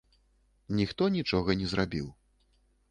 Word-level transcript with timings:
Ніхто 0.79 1.03
нічога 1.19 1.59
не 1.61 1.67
зрабіў. 1.77 2.13